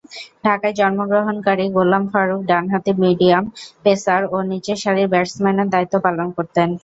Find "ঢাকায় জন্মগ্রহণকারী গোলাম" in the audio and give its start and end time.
0.43-2.03